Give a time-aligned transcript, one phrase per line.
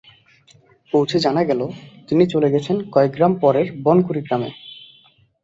[0.93, 1.61] পৌঁছে জানা গেল,
[2.07, 4.49] তিনি চলে গেছেন কয়েক গ্রাম পরের বনকুড়ি গ্রামে।